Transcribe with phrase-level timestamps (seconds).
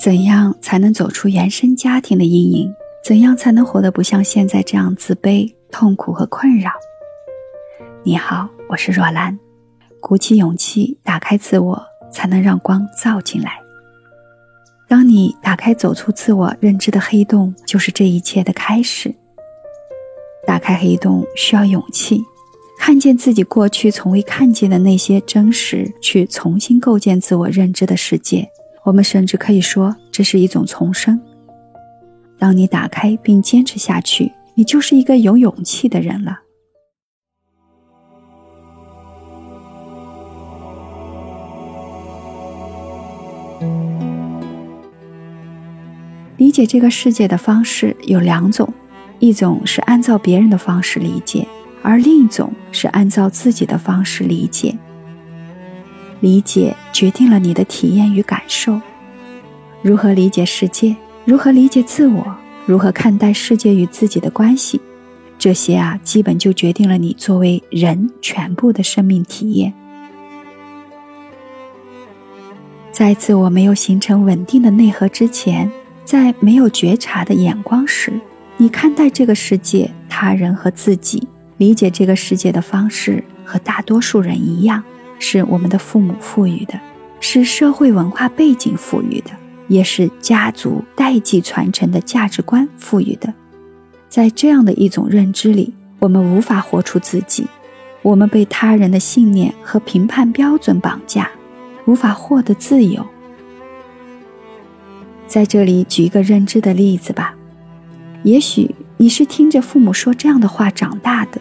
[0.00, 2.74] 怎样才能走出原生家庭的阴影？
[3.04, 6.72] 怎样才能活得不像现在这样自卑、痛苦和困扰？
[8.04, 9.38] 你好，我是若兰。
[10.00, 13.60] 鼓起勇气，打开自我，才能让光照进来。
[14.88, 19.14] 当你打开走出自我认知的黑洞，就是这一切的开始。
[20.44, 22.20] 打开黑洞需要勇气，
[22.78, 28.48] 看见自己过去从未看见的那些真实，去重新构建自我认知的世界。
[28.84, 31.20] 我们甚至可以说，这是一种重生。
[32.38, 36.40] 当你打开并坚持下去，你就是一个有勇气的人了。
[46.36, 48.68] 理解这个世界的方式有两种，
[49.20, 51.46] 一种是按照别人的方式理解，
[51.82, 54.76] 而另一种是按照自己的方式理解。
[56.20, 58.80] 理解决定了你的体验与感受，
[59.82, 64.80] 如何理解世界，如何理解自我，如何看待世界与自己的关系，
[65.36, 69.74] 这些啊，基本就决定了你作为人全部的生命体验。
[72.92, 75.68] 在自我没有形成稳定的内核之前，
[76.04, 78.12] 在没有觉察的眼光时，
[78.58, 81.26] 你看待这个世界、他人和自己，
[81.62, 84.82] 理解这个世界的方式和大多数人一样。
[85.20, 86.74] 是我们的父母赋予的，
[87.20, 89.30] 是社会文化背景赋予的，
[89.68, 93.32] 也是家族代际传承的价值观赋予的。
[94.08, 97.46] 在这样的一种认知里，我们无法活出自己，
[98.02, 101.30] 我们被他人的信念和评判标准绑架，
[101.84, 103.06] 无法获得自由。
[105.28, 107.36] 在这里举一个认知的例子吧，
[108.24, 111.40] 也许你是听着父母说这样的话长大的。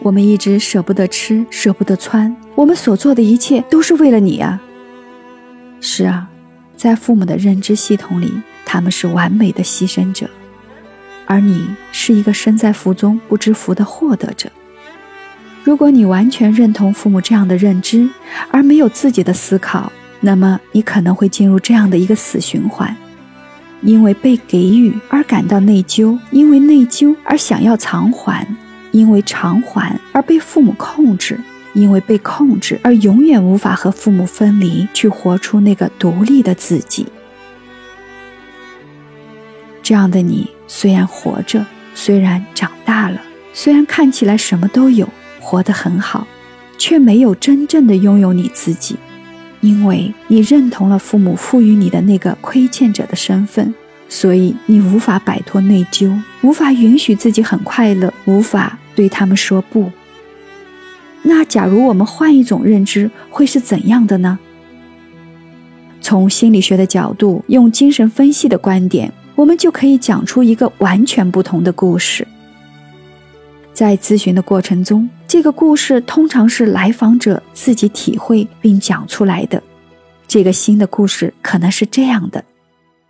[0.00, 4.60] 我们一直舍不得吃，舍不得穿，我们所做的一切都是为了你啊！
[5.80, 6.28] 是啊，
[6.76, 8.30] 在父母的认知系统里，
[8.66, 10.28] 他们是完美的牺牲者，
[11.24, 14.50] 而你是一个身在福中不知福的获得者。
[15.62, 18.06] 如果你完全认同父母这样的认知，
[18.50, 19.90] 而没有自己的思考，
[20.20, 22.94] 那么你可能会进入这样的一个死循环：
[23.80, 28.46] 因为被给予而感到内疚，因为内疚而想要偿还。
[28.94, 31.36] 因为偿还而被父母控制，
[31.72, 37.04] 因为被控制而永远无法和父母分离，去活出那个独立的自己。
[39.82, 43.20] 这样的你虽然活着，虽然长大了，
[43.52, 45.08] 虽然看起来什么都有，
[45.40, 46.24] 活得很好，
[46.78, 48.94] 却没有真正的拥有你自己，
[49.60, 53.74] 因为你认同了父母赋予你的那个亏欠者的身份。
[54.06, 59.90] 所以你无法摆脱内疚，无法允许自己很快乐，无法对他们说不。
[61.22, 64.38] 那假如我们换一种认知，会是怎样的呢？
[66.00, 72.28] 从心理学的角度，用精神分析的观点，我们就可以讲出一个完全不同的故事。
[73.72, 79.62] 在咨询的过程中，这个故事通常是来访者自己体会并讲出来的。
[80.28, 82.44] 这个新的故事可能是这样的。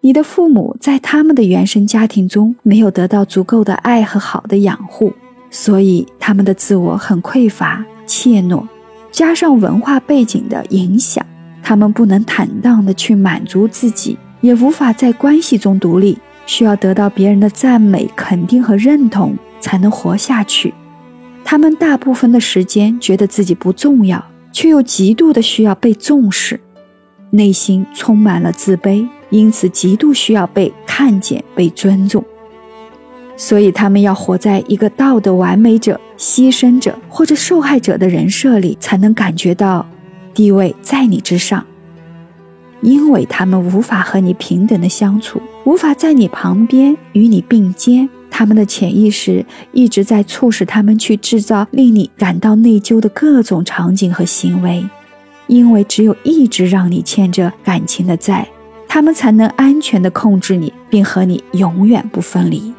[0.00, 5.12] 你的父母在他们的原生家庭中没有得到足够的爱和好的养护，
[5.50, 8.64] 所以他们的自我很匮乏、怯懦，
[9.10, 11.24] 加上文化背景的影响，
[11.62, 16.16] 他们不能坦荡地去满足自己，也无法在关系中独立，
[16.46, 20.72] 需要得到别人的赞美、肯定和认同才能活下去。
[21.44, 26.60] 他们大部分的时间觉得自己不重要，却又极度的需要被重视，
[27.30, 29.06] 内心充满了自卑。
[29.30, 32.24] 因此，极度需要被看见、被尊重，
[33.40, 39.86] 所以他们要活在一个道德完美者、牺牲者或者受害者的人设里，才能感觉到
[40.34, 41.64] 地位在你之上。
[42.82, 54.84] 因为他们无法和你平等的相处，无法在你旁边与你并肩，他们的潜意识一直在促使他们去制造令你感到内疚的各种场景和行为，
[55.46, 58.46] 因为只有一直让你欠着感情的债。
[58.86, 62.74] 他们才能安全的控制你，并和你永远不分离。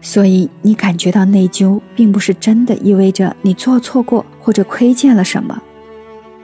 [0.00, 5.60] 所以，你感觉到内疚，并不是真的意味着你做错过或者亏欠了什么，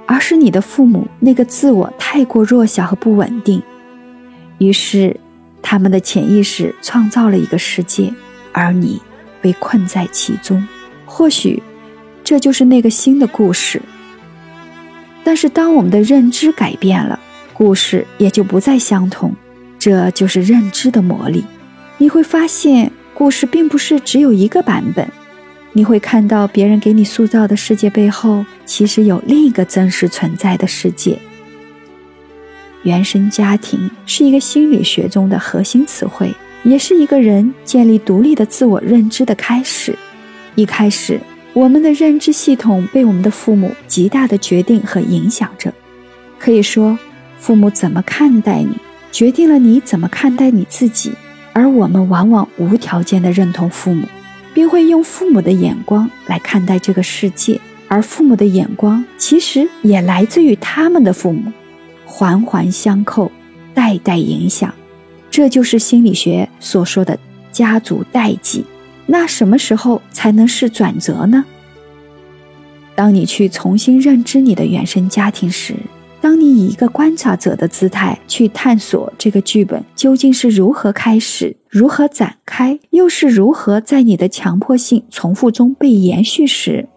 [0.06, 3.62] 而是你的父母那个自我太过弱小和不稳定，
[4.59, 5.17] 于是
[5.62, 8.12] 他们的潜意识创造了一个世界，
[8.53, 9.01] 而你
[9.41, 10.67] 被困在其中。
[11.06, 11.62] 或许，
[12.25, 13.81] 这就是那个新的故事。
[15.23, 17.19] 但是，当我们的认知改变了，
[17.53, 19.33] 故事也就不再相同。
[19.79, 21.45] 这就是认知的魔力。
[21.99, 25.09] 你会发现，故事并不是只有一个版本，
[25.73, 31.17] 你会看到别人给你塑造的世界背后，其实有另一个真实存在的世界。
[32.83, 36.35] 原生家庭是一个心理学中的核心词汇，
[36.65, 39.97] 也是一个人建立独立的自我认知的开始。
[40.57, 41.19] 一开始，
[41.53, 45.73] 我们的认知系统被我们的父母极大的决定和影响着。
[46.39, 46.99] 可以说，
[47.39, 48.77] 父母怎么看待你，
[49.11, 51.13] 决定了你怎么看待你自己。
[51.55, 54.06] 而我们往往无条件的认同父母，
[54.53, 57.59] 并会用父母的眼光来看待这个世界，
[57.89, 61.51] 而父母的眼光其实也来自于他们的父母。
[62.05, 63.33] 环环相扣，
[63.73, 64.75] 代代影响，
[65.31, 67.19] 这就是心理学所说的
[67.51, 68.65] 家族代际。
[69.06, 71.45] 那什么时候才能是转折呢？
[72.95, 75.75] 当你去重新认知你的原生家庭时，
[76.25, 86.88] 当你以一个观察者的姿态去探索这个剧本究竟是如何开始、如何展开，又是如何在你的强迫性重复中被延续时，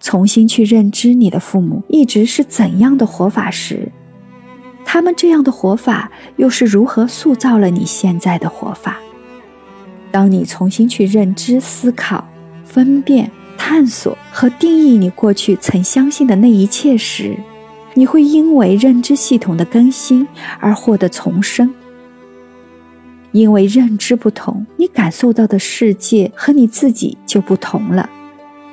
[0.00, 3.92] 重新去认知你的父母一直是怎样的活法时。
[4.84, 8.98] 他们这样的活法又是如何塑造了你现在的活法？
[10.10, 12.26] 当你重新去认知、思考、
[12.64, 17.38] 分辨、探索和定义你过去曾相信的那一切时，
[17.98, 20.24] 你会因为认知系统的更新
[20.60, 21.68] 而获得重生。
[23.32, 28.08] 因为认知不同，你感受到的世界和你自己就不同了。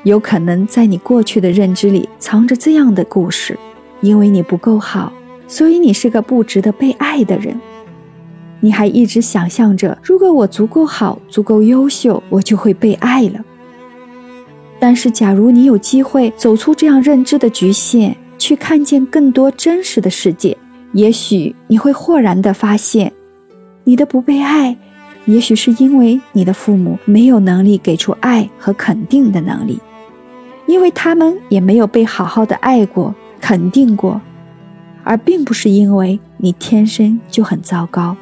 [0.03, 3.57] 有可能在你过去的认知里藏着这样的故事：
[3.99, 5.11] 因为你不够好。
[5.47, 7.59] 所以你是个不值得被爱的人，
[8.59, 13.43] 你还一直想象着，如果我足够好、足够优秀，我就会被爱了。
[14.79, 20.57] 但是，假如你有机会走出这样认知的局限，去看见更多真实的世界，
[20.93, 23.11] 也许你会豁然地发现，
[23.83, 24.77] 你的不被爱，
[25.25, 29.79] 也许是因为你的父母没有能力给出爱和肯定的能力，
[30.65, 34.21] 因为他们也没有被好好的爱过、肯定过。
[35.07, 38.17] 而并不是因为你天生就很糟糕。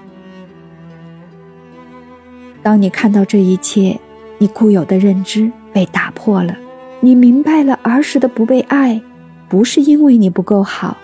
[2.62, 3.98] 当你看到这一切，
[4.38, 6.58] 你固有的认知被打破了，
[7.00, 9.02] 你明白了儿时的不被爱，
[9.54, 10.98] 不是因为你不够好，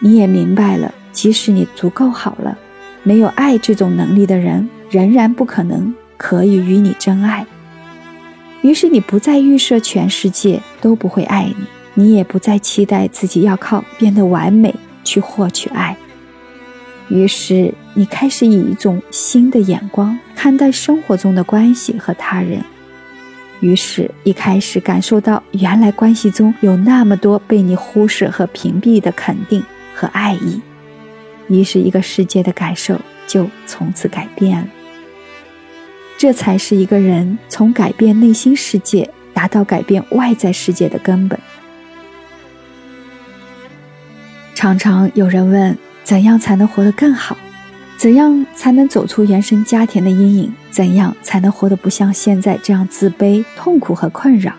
[0.00, 2.58] 你也明白了，即使你足够好了，
[3.02, 7.46] 没有爱这种能力的人，仍然不可能可以与你真爱。
[8.60, 11.64] 于是你不再预设全世界都不会爱你，
[11.94, 14.74] 你也不再期待自己要靠变得完美。
[15.02, 15.96] 去获取爱，
[17.08, 22.62] 于是你开始以一种新的眼光看待生活中的关系和他人，
[23.64, 29.64] 于是一开始感受到原来关系中有那么多被你忽视和屏蔽的肯定
[29.94, 30.60] 和爱意，
[31.48, 34.68] 于是一个世界的感受就从此改变了。
[36.18, 41.40] 这才是一个人从改变内心世界达到改变外在世界的根本。
[44.54, 47.34] 常常有人问：怎样才能活得更好？
[47.96, 50.52] 怎样才能走出原生家庭的阴影？
[50.70, 54.52] 怎样才能活得不像现在这样自卑、痛苦和困扰？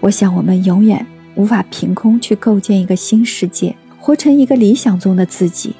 [0.00, 1.04] 我想，我们永远
[1.34, 5.74] 无法凭空去构建一个新世界，活成一个理想中的自己，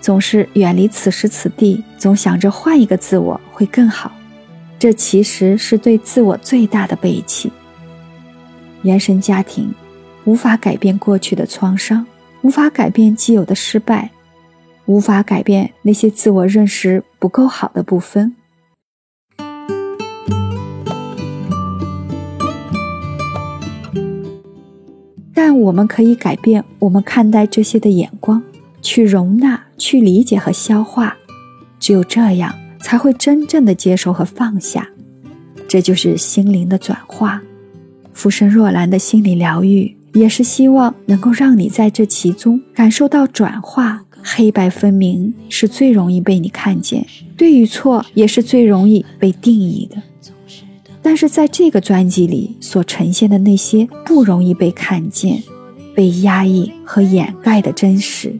[0.00, 4.12] 总是远离此时此地，总想着换一个自我会更好。
[4.78, 7.50] 这其实是对自我最大的背弃。
[8.82, 9.72] 原生家庭
[10.24, 12.06] 无法改变过去的创伤。
[12.42, 14.10] 无法改变既有的失败，
[14.86, 18.34] 无法改变那些自我认识不够好的部分，
[25.32, 28.42] 但我们可以改变我们看待这些的眼光，
[28.80, 31.16] 去容纳、去理解和消化。
[31.78, 34.88] 只有这样，才会真正的接受和放下。
[35.68, 37.40] 这就是心灵的转化。
[38.12, 39.96] 浮生若兰的心理疗愈。
[40.14, 50.02] 也是希望能够让你在这其中感受到转化，黑白分明是最容易被你看见，对与错也是最容易被定义的。
[51.02, 55.42] 但是在这个专辑里所呈现的那些不容易被看见、
[55.96, 58.38] 被压抑和掩盖的真实，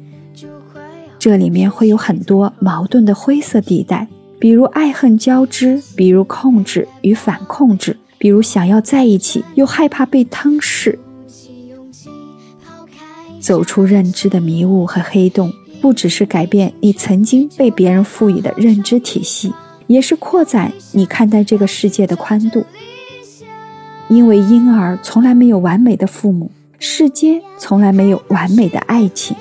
[1.19, 4.07] 这里面会有很多矛盾的灰色地带，
[4.39, 10.99] 比如爱恨交织，比如控制与反控制，比如想要在一起又害怕被吞噬。
[13.41, 19.53] 走出认知的迷雾和黑洞，不只是改变你曾经被别人赋予的认知体系，
[19.89, 22.65] 也是扩展你看待这个世界的宽度。
[24.09, 29.37] 因为婴儿从来没有完美的父母，世间从来没有完美的爱情。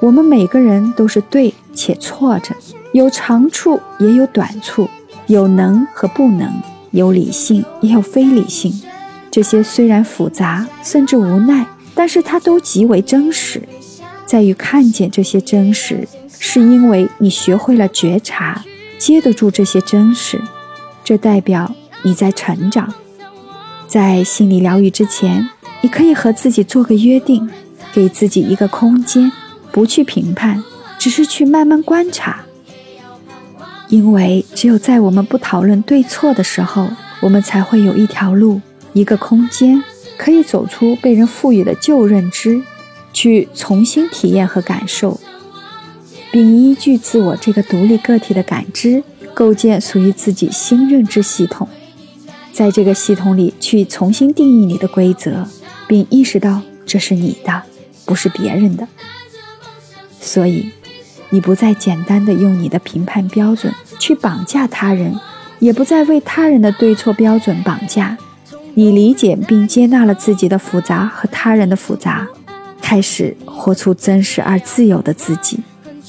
[0.00, 2.56] 我们每个人都是对且错着，
[2.92, 4.88] 有长处也有短处，
[5.28, 6.52] 有能和不能，
[6.90, 8.72] 有理性，也有非理性。
[9.30, 11.64] 这些虽然复杂，甚至无奈，
[11.94, 13.62] 但是它都极为真实。
[14.32, 16.08] 在于看见这些真实，
[16.38, 18.64] 是因为你学会了觉察，
[18.96, 20.40] 接得住这些真实。
[21.04, 21.70] 这代表
[22.02, 22.94] 你在成长。
[23.86, 25.46] 在心理疗愈之前，
[25.82, 27.46] 你可以和自己做个约定，
[27.92, 29.30] 给自己一个空间，
[29.70, 30.64] 不去评判，
[30.98, 32.40] 只是去慢慢观察。
[33.88, 36.88] 因为只有在我们不讨论对错的时候，
[37.20, 38.62] 我们才会有一条路、
[38.94, 39.84] 一个空间，
[40.16, 42.62] 可以走出被人赋予的旧认知，
[43.12, 45.20] 去重新体验和感受，
[46.30, 49.02] 并依据自我这个独立个体的感知，
[49.34, 51.68] 构建属于自己新认知系统。
[52.52, 55.46] 在这个系统里去重新定义你的规则，
[55.86, 57.62] 并意识到这是你的，
[58.04, 58.86] 不是别人的。
[60.20, 60.70] 所以，
[61.30, 65.18] 你不再简单的用你的评判标准去绑架他人，
[65.58, 68.16] 也不再为他人的对错标准绑架。
[68.74, 72.28] 你理解并接纳了自己的复杂和他人的复杂，
[72.92, 75.58] 开始活出真实而自由的自己。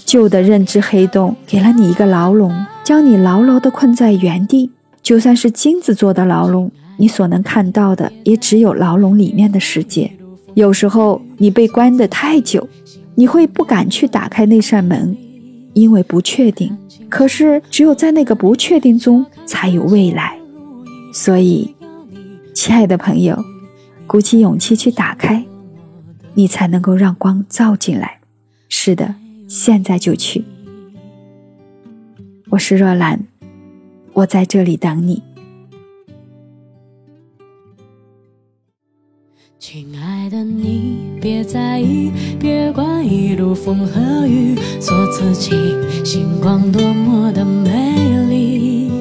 [0.04, 4.70] 旧的认知黑洞给了你一个牢笼，将你牢牢地困在原地。
[5.02, 10.12] 就算是金子做的牢笼，你所能看到的也只有牢笼里面的世界。
[10.56, 12.68] 有时候你被关得太久，
[13.16, 15.16] 你会不敢去打开那扇门，
[15.72, 16.78] 因为不确定。
[17.08, 20.38] 可是只有在那个不确定中才有未来。
[21.14, 21.74] 所以，
[22.54, 23.42] 亲爱的朋友，
[24.06, 25.42] 鼓起勇气去打开，
[26.34, 28.20] 你才能够让光照进来。
[28.70, 29.16] 是的，
[29.48, 30.44] 现在就去。
[32.50, 33.26] 我是若兰。
[34.14, 35.24] 我在这里等你，
[39.58, 45.52] 亲爱的，你别在意，别管一路风和雨，做自己，
[46.06, 48.92] 星光多么的美丽。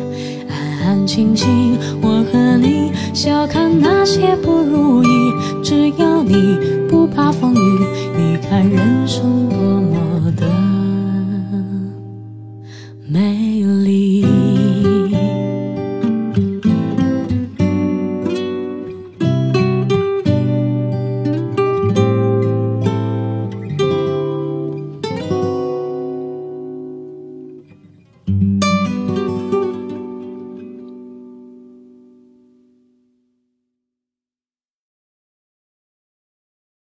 [0.48, 5.08] 安安静静，我和你，笑看那些不如意，
[5.62, 6.56] 只要你
[6.88, 7.01] 不。
[7.14, 7.59] 怕风雨，
[8.16, 9.62] 你看人生多。